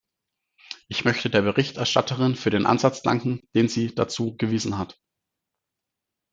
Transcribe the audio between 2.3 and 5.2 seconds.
für den Ansatz danken, den sie dazu gewiesen hat.